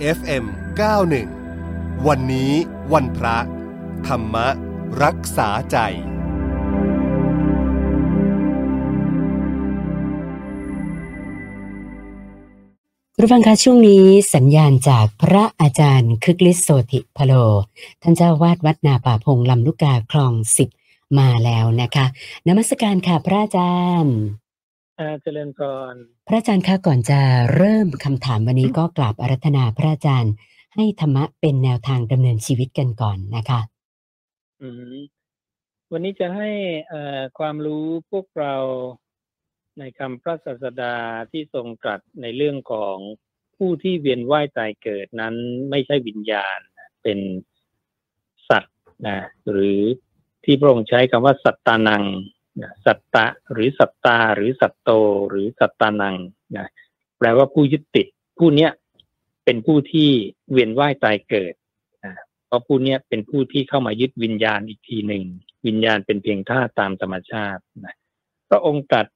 [0.00, 0.44] FM
[1.26, 2.52] 91 วันนี้
[2.92, 3.38] วันพระ
[4.06, 4.36] ธรรม
[5.02, 5.78] รักษาใจ
[13.14, 17.32] คุณฟังคะช่วงนี้สัญญาณจากพระอาจารย์คึกฤทธิ์โสติพโล
[18.02, 20.68] ท่านเจ้าวาดวัดนาป่าพงลำลูกกาคลองสิบ
[21.18, 22.06] มาแล้วนะคะ
[22.46, 24.16] นมัสการค่ะพระอาจารย์
[25.22, 25.60] เจริญพ
[25.92, 25.94] ร
[26.28, 27.20] พระอาจารย์คะก่อนจะ
[27.56, 30.34] เริ่มคำถามวันนี้ก็กราบอารัธนาพระอาจารย์
[30.74, 33.60] ให้ธรรมะเป็นแนวทางดำเนินชีวิตกันก่อนนะคะ
[34.62, 34.94] อืม
[35.92, 36.50] วันนี้จะให้
[37.38, 38.54] ความรู้พวกเรา
[39.78, 40.94] ในคำพระศาสดา
[41.30, 42.96] ที่ทรงตรัสในเรื่องของ
[43.56, 45.34] ผู้ที่เวียนว่ายตายเกิดนั้น
[45.70, 46.58] ไม่ใช่วิญญาณ
[47.02, 47.18] เป็น
[48.48, 48.76] สัตว์
[49.06, 49.18] นะ
[49.50, 49.80] หรือ
[50.44, 52.04] ที่พระองค์ใช้คำว่าสัตตานัง
[52.86, 54.90] สัตตะหรือสัตตาหรือสัตโต
[55.30, 56.16] หรือสัตตานัง
[56.56, 56.68] นะ
[57.18, 58.06] แปลว่าผู้ยึดติด
[58.38, 58.70] ผู้เนี้ย
[59.44, 60.10] เป็นผู้ที่
[60.50, 61.54] เวียนว่ายตายเกิด
[62.04, 62.14] นะ
[62.46, 65.24] เพราะผู้เนี้ยเป็นผู้ที่เข้ามายึดวิญญาณอีกทีหนึ่ง
[65.66, 67.94] วิญญาณเป็นเพียงธาตุตามธรรมชาตินะ
[68.50, 69.06] พระองค์ตรัส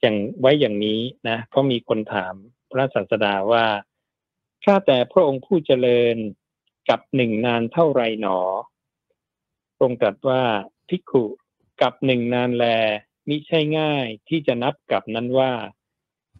[0.00, 2.34] อย่างไว้อย่างนี้นะเพราะมีคนถาม
[2.70, 3.66] พระศาสดาว่า
[4.64, 6.16] ข้าแต่พระองค์ผู้เจริญ
[6.88, 8.38] กับหนึ่งนานเท่าไรหนอ
[9.80, 10.42] ทรงตรัสว่า
[10.88, 11.24] พิกุ
[11.80, 12.64] กับหนึ่งนานแล
[13.28, 15.52] มิใช่ง่ายที่จะนับกับนั้นว่า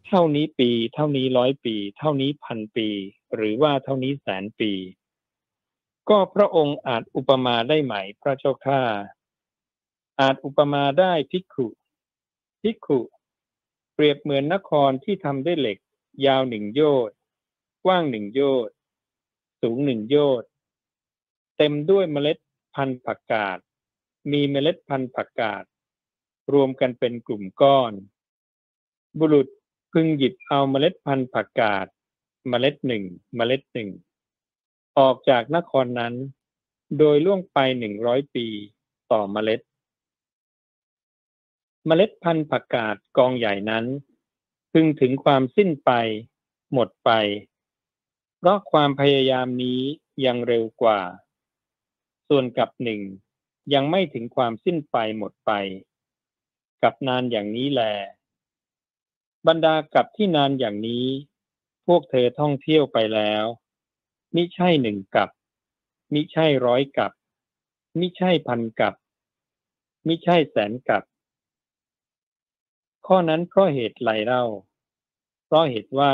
[0.06, 2.88] เท่านี้ปี เท่านี้ร้อยปี เท่านี้พันปี
[3.34, 4.72] หรือว่าเท่านี้แสนปี
[6.08, 8.82] ก็พระองค์อาจอุปมาได้ไหมพระเจ้าข้า
[10.20, 11.68] อาจอุปมาได้พิกุ
[12.62, 13.00] พิกุ
[13.94, 15.78] เปรียบเหมือนนครที่ทำด้วยเหล็ก
[16.26, 17.16] ยาวหนึ่งโยชน์
[17.84, 18.74] กว้างหนึ่งโยชน์
[19.62, 20.48] สูงหนึ่งโยชน์
[21.56, 22.38] เต็มด้วยเมล็ด
[22.74, 23.58] พันธุ์ผักกาด
[24.32, 25.64] มีเมล็ดพันธุ์ผักกาด
[26.52, 27.92] รวมกันเป็นกลุ่มก้อน
[29.18, 29.48] บุรุษ
[29.92, 31.86] พึงหยิบเอาเมล็ดพันธุ์ผักกาด
[32.48, 33.04] เมล็ดหนึ่ง
[33.36, 33.90] เมล็ดหนึ่ง
[34.98, 36.14] ออกจากนครนั้น
[36.98, 38.46] โดยล่วงไปหนึ่งร้อยปี
[39.12, 39.60] ต่อเมล็ด
[41.86, 43.84] เมล็ดพันธุ์ผักกาดกองใหญ่นั้น
[44.72, 45.90] พึงถึงความสิ้นไป
[46.72, 47.10] หมดไป
[48.38, 49.80] เพราะความพยายามนี้
[50.24, 51.00] ยังเร็วกว่า
[52.28, 53.00] ส่วนกับหนึ่ง
[53.74, 55.52] ยังไม่ถึงความสิ้นไปหมดไป
[56.82, 57.82] กับนานอย่างนี้แล
[59.46, 61.06] บรรดากับที่นานอย่างนี้
[61.86, 63.44] พวกเธอท่องเที่ยวไปแล้ว
[64.34, 65.28] มิใช่หนึ่งกับ
[66.14, 67.12] มิใช่ร้อยกับ
[67.98, 68.94] มิใช่พันกับ
[70.06, 71.02] มิใช่แสนกับ
[73.06, 74.44] ข้อนั้นเพราะเหตุไรเล่า
[75.44, 76.12] เพราะเหตุว่า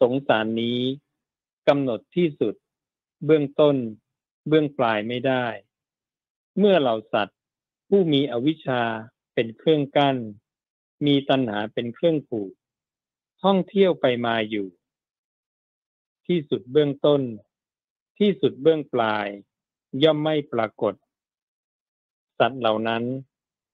[0.00, 0.80] สงสารนี้
[1.68, 2.54] กำหนดที่สุด
[3.24, 3.76] เบื้องต้น
[4.48, 5.46] เบื้องปลายไม่ได้
[6.58, 7.38] เมื่อเหล่าสัตว์
[7.88, 8.82] ผู้มีอวิชชา
[9.34, 10.16] เป็นเครื่องกั้น
[11.06, 12.52] มีตัณหาเป็นเครื่องผูก
[13.42, 14.68] ท่องเที่ยวไปมาอยู่
[16.26, 17.22] ที่สุดเบื้องต้น
[18.18, 19.26] ที่สุดเบื้องปลาย
[20.02, 20.94] ย่อมไม่ปรากฏ
[22.38, 23.04] สัตว์เหล่านั้น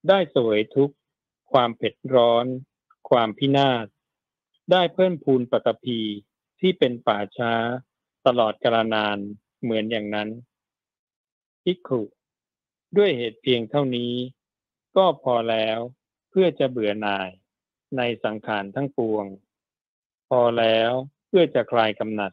[0.08, 0.96] ได้เสวยทุกข์
[1.52, 2.46] ความเผ็ดร้อน
[3.10, 3.86] ความพินาศ
[4.70, 6.00] ได้เพิ่มพูนปตพี
[6.60, 7.52] ที่เป็นป่าช้า
[8.26, 9.18] ตลอดกาลนาน
[9.62, 10.28] เหมือนอย่างนั้น
[11.62, 12.02] ทิขุ
[12.96, 14.12] ด้วยเหตุเพียงเท่านี้
[14.96, 15.78] ก็พอแล้ว
[16.30, 17.30] เพื่อจะเบื่อหน่าย
[17.96, 19.24] ในสังขารทั้งปวง
[20.28, 20.90] พอแล้ว
[21.28, 22.32] เพื่อจะคลายกำหนัด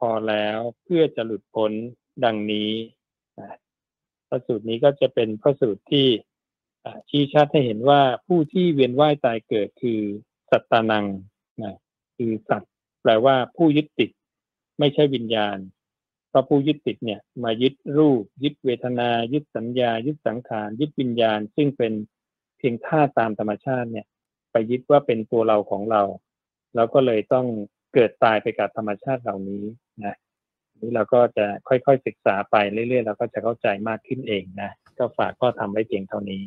[0.00, 1.72] พอแล้วเพื่อจะหลุดพ้น
[2.24, 2.70] ดังนี้
[4.28, 6.06] พระสูตรนี้ก็จะเป็นพระสูตรที่
[7.08, 10.00] ชี้ชัดให้เห็นว่าผู้ที่เวียนว่ายตายเกิดคือ
[10.50, 11.06] สัตตานัง
[11.62, 11.76] นะ
[12.16, 12.72] คือสัตว์
[13.02, 14.10] แปลว่าผู้ยึดติด
[14.78, 15.56] ไม่ใช่วิญญาณ
[16.30, 21.92] พราะผู้ยึดติดเนี่ยมายึดรูป ยึดเวทนา ยึดสัญญา ยึดสังขาร ยึดวิญญาณ ซึ่งเป็น
[22.58, 24.06] เพียงท่าตามธรรมชาติเนี่ย
[24.52, 26.02] ไปยึดว่าเป็นตัวเราของเรา
[26.74, 27.46] แล้วก็เลยต้อง
[27.94, 29.64] เกิดตายไปกับธรรมชาติเหล่านี้
[30.04, 30.16] นะ
[30.80, 36.42] นี้เราก็จะค่อยๆศึกษาไปเรื่อยๆเราก็จะเข้าใจมากขึ้นเองนะก็ฝากก็ทำไว้เพียงเท่านี้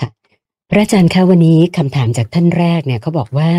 [0.00, 0.08] ค่ะ
[0.70, 3.50] พระอาจารย์คะวันนี้คำถามจากท่านแรกเนี่ยเขาบอกว่า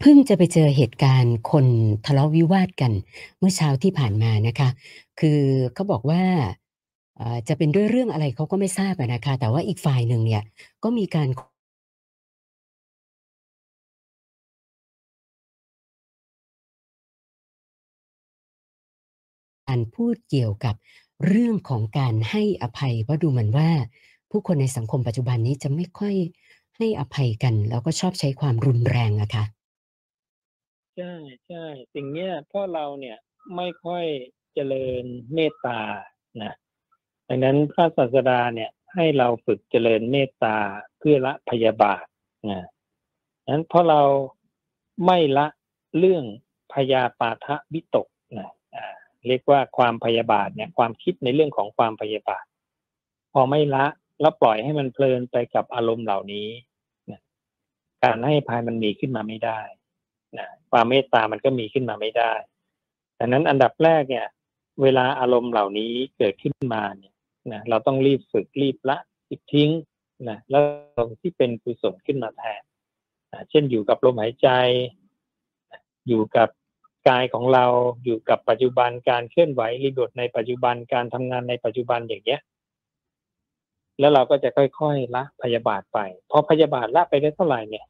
[0.00, 1.66] เพิ่งจะไปเจอเหตุการณ์คน
[2.06, 2.92] ทะเลาะวิวาทกัน
[3.38, 4.68] เมื่อเช้าที่ผ่านมานะคะ
[5.20, 5.40] คือ
[5.74, 6.22] เขาบอกว่า
[7.48, 10.42] จะเป็นด้วยเรื่องอะไรเขาก็ไม่ทราบนะคะ แต่ว่าอีกฝ่ายหนึ่งเนี่ย
[10.82, 11.28] ก็มีการ
[19.68, 20.74] การพูดเกี่ยวกับ
[21.26, 23.70] เรื่องของการให้อภัยเพราะดูเหมือนว่า
[24.30, 26.14] ผู้คนในสังคมปัจจุบันนี้จะไม่ค่อย
[26.76, 29.44] ให้อภัยกัน แล้วก็ชอบใช้ความรุนแรงอะคะ่ะ
[30.96, 31.12] ใช่
[31.48, 31.64] ใช่
[31.94, 33.18] สิ่งเนี้ยพ่อเราเนี่ย
[33.56, 34.04] ไม่ค่อย
[34.54, 35.04] เจริญ
[35.34, 35.80] เมตตา
[36.42, 36.52] นะ
[37.28, 40.56] ดังนั้นพระศาสดาเนี่ยให้เราฝึกเจริญเมตตา
[40.98, 42.04] เพื่อละพยาบาท
[42.50, 42.66] นะ
[43.50, 44.02] นั้นเพราะเรา
[45.06, 45.46] ไม่ละ
[45.98, 46.24] เรื่อง
[46.72, 48.08] พยาปาทะวิตก
[48.38, 48.86] นะอ่า
[49.26, 52.44] เรียกว่าความพยาบาทเนี่ยความคิดในเรื่องของความพยาบาท
[53.32, 53.86] พอไม่ละ
[54.20, 56.48] แล้วปล่อยให้มันเพลินไปกับอารมณ์เหล่านี้
[57.10, 57.20] นะ
[58.04, 59.60] การให้ภายมันมีขึ้นมาไม่ได้
[60.74, 62.32] ความเมตตามันก็มีขึ้นมาไม่ได้
[63.18, 64.26] ดังนั้นอันดับแรกเนี่ย
[64.82, 67.14] เวลาอารมณ์เหล่านี้เกิดขึ้นมาเนี่ย
[67.52, 68.98] นะเราต้องรีบฝึกรีบละ
[69.28, 69.70] รีบทิ้ง
[70.28, 70.62] นะแล้ว
[70.98, 72.62] ลงที่เป็นกุศลขึ้นมาแทน
[73.32, 74.48] นะเช่นอยู่กับลมหายใจ
[76.08, 76.48] อยู่กับ
[77.08, 77.66] กายของเรา
[78.04, 82.40] อยู่กับปัจจุบันการเคลื่อนไหวรีบทในปัจจุบันการทำงานในปัจจุบันอย่างเงี้ย
[84.00, 85.98] แล้วเราก็จะค่อยๆละพยาบาทไป
[86.30, 87.86] พอพยาบาทละไปได้เท่าไหร่เนี่ย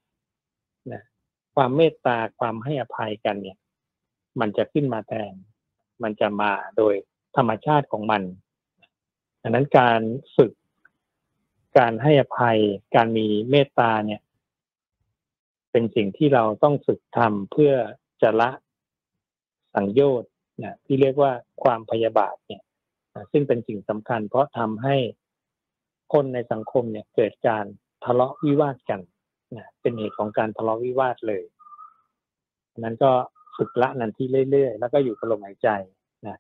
[0.93, 1.03] นะ
[1.55, 3.59] ความเมตตาความให้อภัยกันเนี่ย
[4.41, 5.33] มันจะขึ้นมาแทน
[6.03, 6.95] มันจะมาโดย
[7.37, 8.23] ธรรมชาติของมัน
[9.41, 10.01] ดังนั้นการ
[10.37, 10.53] ฝึก
[11.79, 12.59] การให้อภัย
[12.95, 14.21] การมีเมตตาเนี่ย
[15.71, 17.73] เป็นสิ่งที่เราต้องฝึกทำเพื่อ
[18.23, 18.51] จะละ
[19.75, 20.31] สังโยชน์
[20.63, 22.63] นะที่เรียกว่าความพยาบาทเนี่ย
[23.33, 24.97] ซึ่งเป็นสิ่งสำคัญ เพราะทำให้
[26.13, 27.65] คนในสังคมเนี่ยเกิดการ
[28.05, 29.01] ทะเลาะวิวาทกัน
[29.59, 31.43] นะเป็นเหตุของการทะเลาะวิวาทเลย
[32.79, 33.13] นั้นก็
[33.57, 35.69] ฝึกละนันที่เรื่อยๆ แล้วก็อยู่กับลมหายใจ
[36.27, 36.37] นะ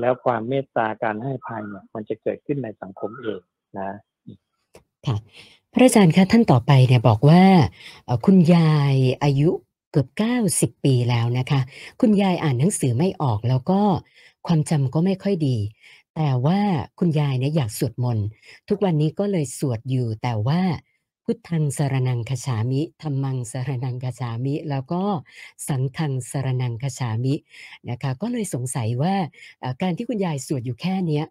[0.00, 3.40] แล้วความเมตตาการให้ภัยเนี่ย มันจะเกิดขึ้นในสังคมเอง
[3.78, 3.90] นะ
[5.06, 5.16] ค่ะ
[5.72, 7.42] พระอาจารย์คะท่านต่อไปเนี่ยบอกว่า
[8.26, 9.50] คุณยายอายุ
[9.90, 10.08] เกือบ
[10.76, 11.60] 90ปีแล้วนะคะ
[12.00, 13.80] คุณยายอ่านหนังสือไม่ออกแล้วก็
[14.46, 15.56] ความจำก็ไม่ค่อยดี
[16.16, 16.60] แต่ว่า
[16.98, 18.26] คุณยายเนี่ยอยากสวดมนต์
[18.68, 20.60] ทุกวันนี้ก็เลยสวดอยู่แต่ว่า
[21.28, 25.02] พุทธังสารนังคฉามิธรรมังสารนังคฉามิ แล้วก็
[25.68, 27.34] สังฆังสารนังคฉามิ
[27.90, 29.14] นะคะก็เลยสงสัยว่า
[29.82, 31.22] การที่คุณยายสวดอยู่แค่เนี้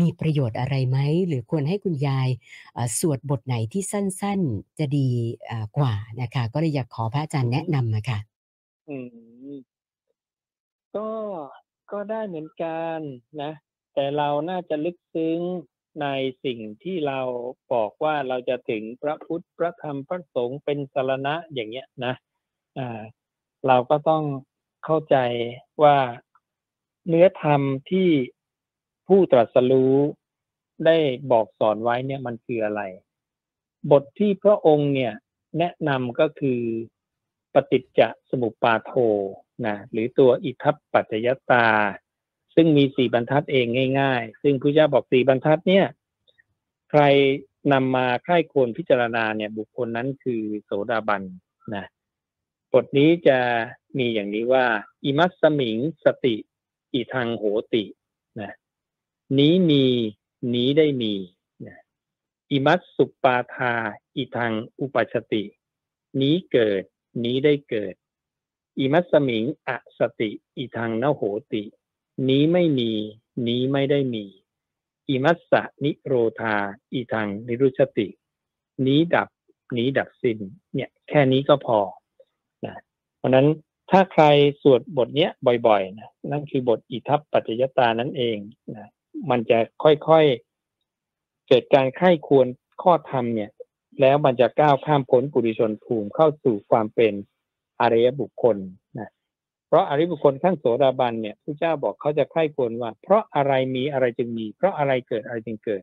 [0.00, 2.28] มีประโยชน์อะไรไหม หรือควรให้คุณยาย
[2.98, 5.10] สวดบทไหนที่สั้นๆจะดี
[5.76, 8.18] กว่านะคะก็เลยอยากขอพระอาจารย์แนะนำอะคะ
[8.88, 8.96] อื
[9.52, 9.78] ม
[10.96, 11.08] ก็
[11.90, 12.98] ก็ได้เหมือนกัน
[13.42, 13.52] นะ
[13.94, 15.40] แต่เราน่าจะลึกซึ้ง
[16.02, 16.06] ใน
[16.44, 17.20] สิ่งที่เรา
[17.72, 22.14] บอกว่าเราจะถึงพระพุทธพระธรรมพระสงฆ์เป็นสารณะอย่างเงี้ยนะ
[22.78, 23.00] อ่า
[23.66, 24.24] เราก็ต้อง
[24.84, 25.16] เข้าใจ
[25.82, 25.98] ว่า
[27.08, 27.60] เนื้อธรรม
[27.90, 28.08] ที่
[29.08, 29.94] ผู้ตรัสรู้
[30.86, 30.96] ได้
[31.30, 32.82] บอกสอนไว้เนี่ยมันคืออะไร
[33.90, 35.12] บทที่พระองค์เนี่ย
[35.58, 36.60] แนะนำก็คือ
[37.54, 38.00] ปฏิจจ
[38.30, 38.92] สมุปบาโท
[39.66, 41.66] นะหรือตัวอิทัปปัจจยตา
[42.60, 43.66] ซึ่งมีสี่บรรทัดเอง
[44.00, 45.86] ง่ายๆ ซึ่งพระเจ้าบอกสี่บรรทัดเนี่ย
[46.90, 47.02] ใคร
[47.72, 51.22] นำมาค่ายควรพิจารณาเนี่ย บุคคลนั้นคือโสดาบัน
[51.74, 51.86] นะ
[52.72, 53.38] บทนี้จะ
[53.98, 54.66] มีอย่างนี้ว่า
[55.04, 56.36] อิมัสมิงสติ
[56.94, 57.44] อิทังโห
[57.74, 57.84] ติ
[58.40, 58.52] นะ
[59.38, 59.84] นี้มี
[60.54, 61.14] นี้ได้มี
[61.66, 61.78] นะ
[62.50, 63.74] อิมัสสุปปาทา
[64.16, 65.44] อิทังอุปชติ
[66.20, 66.82] นี้เกิด
[67.24, 67.94] นี้ได้เกิด
[68.78, 71.22] อิมัสสมิงอสติ อิทังนโห
[71.52, 71.62] ติ
[72.28, 72.90] นี้ไม่มี
[73.46, 74.24] นี้ไม่ได้มี
[75.08, 76.56] อิมัสสะนิโรธา
[76.92, 78.06] อิทังนิรุชติ
[78.86, 79.28] นี้ดับ
[79.76, 80.38] นี้ดับสิ้น
[80.74, 81.78] เนี่ย แค่นี้ก็พอ
[82.66, 82.74] นะ
[83.18, 83.46] เพราะนั้น
[83.90, 84.24] ถ้าใคร
[84.62, 85.30] สวดบทเนี้ย
[85.66, 88.36] บ่อยๆนะนั่นคือบทอิทัปปัจจยตานั่นเอง
[88.74, 88.88] นะ
[89.30, 92.46] มันจะค่อยๆเกิดการไข้ควร
[92.82, 93.50] ข้อธรรมเนี่ย
[94.00, 97.12] แล้วมันจะก้าวข้ามพ้นปุถุชนภูมิเข้าสู่ความเป็น
[97.80, 98.56] อริยบุคคล
[98.98, 99.10] นะ
[99.68, 105.82] เพราะอริบุคคลขั้นโสดาบันเนี่ยพระเจ้าบอกเขาจะไข้ควรว่า เพราะอะไรมีอะไรจึงมี เพราะอะไรเกิดอะไรจึงเกิด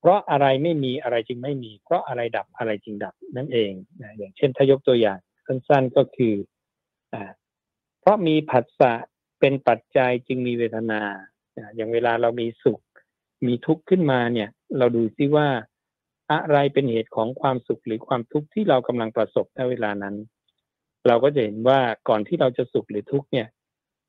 [0.00, 3.72] เพราะอะไรไม่มีอะไรจึงไม่มี เพราะอะไรดับอะไรจึงดับนั่นเอง
[4.02, 6.34] นะอย่างเช่นถ้ายกตัวอย่างสั้นๆก็คือ
[7.14, 7.24] อ่า
[8.00, 8.92] เพราะมีผัสสะ
[9.40, 11.00] เป็นปัจจัยจึงมีเวทนา
[11.56, 12.80] อ่าอย่างเวลาเรามีสุข
[13.46, 14.48] มีทุกข์ขึ้นมาเนี่ย
[14.78, 15.48] เราดูซิว่า
[16.32, 20.16] อะไรเป็นเหตุของความสุขหรือความทุกข์ที่เรากำลังประสบในเวลานั้น
[21.06, 23.48] เราก็จะเห็นว่าก่อนที่เราจะสุขหรือทุกข์เนี่ย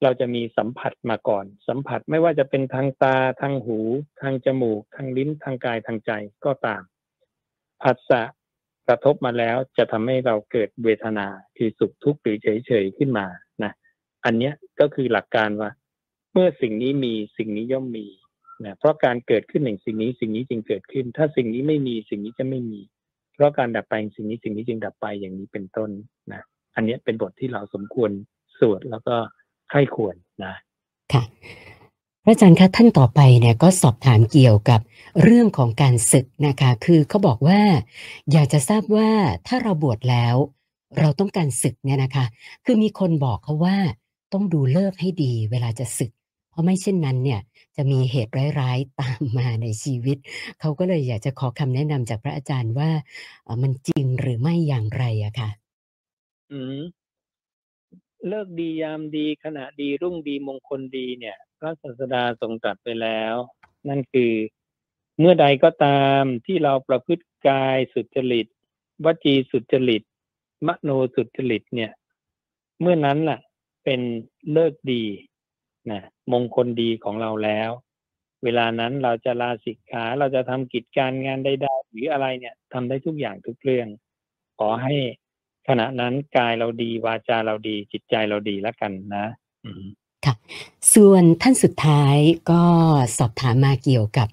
[0.04, 3.80] เราจะมีสัมผัสมาก่อน สัมผัสไม่ว่าจะเป็นทางตาทางหู
[4.22, 6.12] ทางจมูก ทางลิ้นทางกายทางใจ
[6.46, 6.82] ก็ตาม
[7.84, 8.22] ผัสสะ
[8.88, 11.28] กระทบมาแล้วจะทำให้เราเกิดเวทนา
[11.58, 13.26] คือสุขทุกข์หรือเฉยๆขึ้นมา
[13.64, 13.72] นะ
[14.26, 15.72] อันเนี้ยก็คือหลักการว่า
[16.34, 18.08] เมื่อสิ่งนี้มีสิ่งนี้ย่อมมี
[18.66, 22.82] นะเพราะการเกิดขึ้นแห่งสิ่งนี้สิ่งนี้จึงเกิดขึ้น ถ้าสิ่งนี้ไม่มีสิ่งนี้จะไม่มี
[23.34, 25.90] เพราะการดับไปสิ่งนี้สิ่งนี้จึงดับไปอย่างนี้เป็นต้น
[26.34, 26.42] นะ
[26.76, 28.12] อันนี้เป็นบทที่เราสมควร
[28.60, 29.16] สวดแล้วก็
[29.70, 30.54] ใคร่ควรนะ
[31.14, 31.24] ค่ะ
[32.24, 34.80] พระอาจารย์คะท่านต่อไปเนี่ยก็สอบถามเกี่ยวกับ
[35.24, 37.62] เรื่องของการศึกนะคะ คือเขาบอกว่า
[38.32, 39.10] อยากจะทราบว่า
[39.48, 40.36] ถ้าเราบวชแล้ว
[41.00, 42.26] เราต้องการศึกเนี่ยนะคะ
[42.66, 43.78] คือมีคนบอกเขาว่า
[44.34, 46.12] ต้องดูเลิกให้ดีเวลาจะศึก
[46.50, 47.40] เพราะไม่เช่นนั้นเนี่ย
[47.76, 50.18] จะมีเหตุร้ายๆตามมาในชีวิต
[50.60, 52.90] เขาก็เลยอยากจะขอคำแนะนำจากพระอาจารย์ว่า
[53.62, 55.50] มันจริงหรือไม่อย่างไรอะค่ะ
[56.52, 56.80] อืม
[58.28, 63.36] เลิกดียามดีขณะดีรุ่งดีมงคลดีเนี่ย พระศาสดาทรงตรัสไปแล้ว
[63.88, 64.34] นั่นคือ
[65.20, 68.48] เมื่อใดก็ตามที่เราประพฤติกายสุจริต
[69.06, 70.04] วจีสุจริต
[70.68, 71.92] มโนสุจริตเนี่ย
[72.82, 73.40] เมื่อนั้นล่ะ
[73.84, 74.02] เป็น
[74.54, 75.04] เลิกดี
[75.92, 76.02] นะ
[76.32, 77.72] มงคลดีของเราแล้ว
[78.44, 83.88] เวลานั้นเราจะลาสิกขาเราจะทำกิจการงานใดๆหรืออะไรเนี่ยทำได้ทุกอย่างทุกเรื่อง
[84.60, 84.96] ขอให้
[85.70, 89.26] ขณะนั้นกายเราดีวาจาเราดี จิตใจเราดีแล้วกันนะ
[89.66, 89.84] อืม
[90.26, 90.34] ค่ะ
[90.94, 92.18] ส่วนท่านสุดท้าย
[92.52, 92.64] ก็
[93.18, 94.28] สอบถามมาเกี่ยวกับ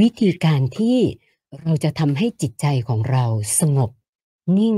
[0.00, 0.98] วิธีการที่
[1.62, 3.24] เราจะทำให้จิตใจของเรา
[3.60, 3.90] สงบ
[4.58, 4.76] นิ่ง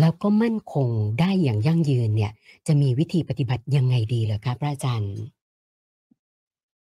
[0.00, 0.88] แล้วก็มั่นคง
[1.20, 2.32] ได้อย่างยั่งยืนเนี่ย
[2.66, 5.14] จะมีวิธีปฏิบัติยังไงดีเหรอคะพระอาจารย์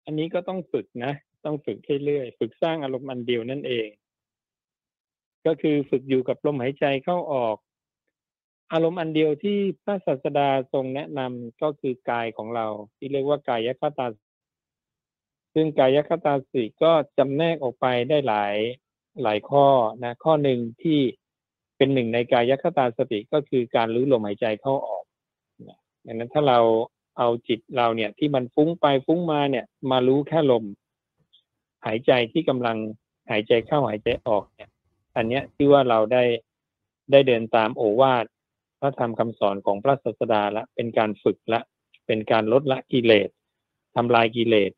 [0.06, 1.14] อันนี้ก็ต้องฝึกนะ
[1.46, 3.88] ต้องฝึกเรื่อยๆฝึกสร้างอารมณ์อันเดียวนั่นเอง
[5.46, 7.58] ก็คือฝึกอยู่กับลมหายใจเข้าออก
[8.72, 12.66] อารมณ์อันเดียวที่พระศาสดาทรงแนะนำก็คือกายของเรา
[12.98, 14.08] ที่เรียกว่ากายคตา
[15.54, 18.56] ซึ่งกายคตาสิก็จำแนกออกไปได้หลาย
[19.24, 19.66] หลายข้อ
[20.04, 21.00] นะข้อหนึ่งที่
[21.78, 25.04] เป็นหนึ่งในกายคตาสติก็คือการรู้ลมหายใจเข้าออก
[26.06, 26.60] ดังนั้นถ้าเรา
[27.18, 30.64] เอาจิตเราเนี่ย ที่มันฟุ้งไปฟุ้งมาเนี่ย มารู้แค่ลม
[31.86, 32.78] หายใจที่กำลัง
[33.30, 34.70] หายใจเข้าหายใจออกเนี่ย
[35.16, 36.24] อันเนี้ยที่ว่าเราได้
[37.12, 38.26] ได้เดินตามโอวาท
[38.80, 41.60] พระธรรมคำสอนของพระศาสดาละ เป็นการฝึกละ
[42.08, 43.30] เป็นการลดละกิเลส
[43.96, 44.72] ทำลายกิเลส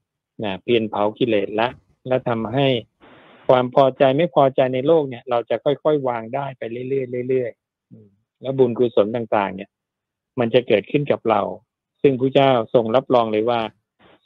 [0.43, 1.67] นะเปลี่ยนเผากิเลสละ
[2.08, 2.67] และทำให้
[3.48, 9.70] ความพอใจไม่พอใจในโลกเนี่ย เราจะค่อยๆ วางได้ไปเรื่อยๆเรื่อยๆแล้วบุญกุศลต่าง ๆ เนี่ย
[10.39, 11.41] มันจะเกิดขึ้นกับเรา
[12.01, 13.62] ซึ่งพระเจ้าทรงรับรองเลยว่า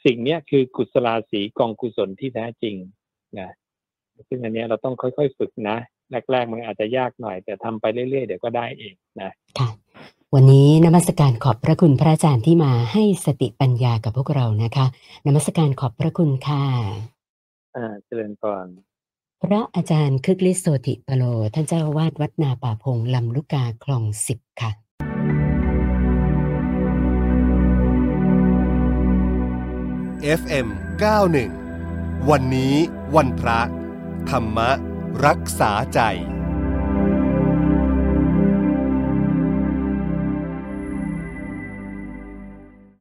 [0.04, 2.74] สิ่งเนี้ยคือกุศลาสีกองกุศลที่แท้จริง
[3.38, 3.50] นะ
[4.28, 5.76] ซึ่งอันนี้เราต้องค่อยๆ ฝึกนะ
[6.10, 9.68] แรก ๆ มันอาจจะยากหน่อย แต่ทำไปเรื่อยๆ เดี๋ยวก็ได้เองนะค่ะ
[10.34, 14.86] วันนี้นมัสการขอบพระคุณพระอาจารย์ที่มาให้สติปัญญากับพวกเรานะคะ
[15.26, 16.64] นมัสการขอบพระคุณค่ะ
[17.76, 18.66] อ่าเจริญพร
[19.42, 24.70] พระอาจารย์คึกฤทธิ์โสติปโล ท่านเจ้าอาวาสวัดนาป่าพงลำลูกกาคลองสิบค่ะ
[30.40, 30.68] FM
[31.48, 32.74] 91วันนี้
[33.16, 33.60] วันพระ
[34.30, 34.58] ธรรม
[35.24, 36.00] รักษาใจ